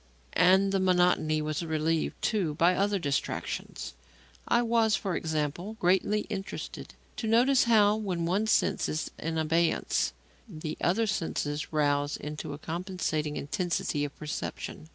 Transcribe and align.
And 0.33 0.71
the 0.71 0.79
monotony 0.79 1.43
was 1.43 1.61
relieved, 1.63 2.19
too, 2.23 2.55
by 2.55 2.73
other 2.73 2.97
distractions. 2.97 3.93
I 4.47 4.63
was, 4.63 4.95
for 4.95 5.15
example, 5.15 5.77
greatly 5.79 6.21
interested 6.21 6.95
to 7.17 7.27
notice 7.27 7.65
how, 7.65 7.97
when 7.97 8.25
one 8.25 8.47
sense 8.47 8.89
is 8.89 9.11
in 9.19 9.37
abeyance, 9.37 10.13
the 10.49 10.75
other 10.81 11.05
senses 11.05 11.71
rouse 11.71 12.17
into 12.17 12.51
a 12.53 12.57
compensating 12.57 13.37
intensity 13.37 14.03
of 14.03 14.17
perception. 14.17 14.89